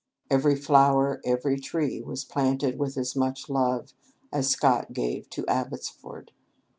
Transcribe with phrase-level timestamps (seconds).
[0.31, 3.93] Every flower, every tree, was planted with as much love
[4.33, 6.31] as Scott gave to "Abbotsford."